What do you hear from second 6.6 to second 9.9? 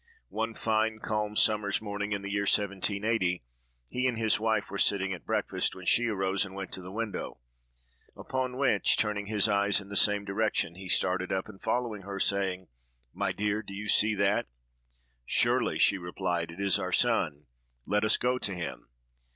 to the window; upon which, turning his eyes in